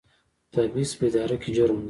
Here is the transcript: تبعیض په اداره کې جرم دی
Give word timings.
تبعیض 0.55 0.91
په 0.99 1.05
اداره 1.09 1.35
کې 1.41 1.49
جرم 1.57 1.75
دی 1.77 1.79